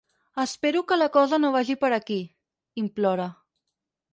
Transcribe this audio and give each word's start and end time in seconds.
Espero 0.43 0.81
que 0.91 0.97
la 1.01 1.07
cosa 1.17 1.39
no 1.43 1.51
vagi 1.57 1.75
per 1.83 1.91
aquí 1.99 2.19
—implora—. 2.27 3.29